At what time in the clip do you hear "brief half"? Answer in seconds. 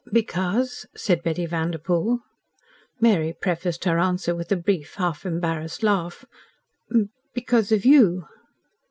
4.55-5.27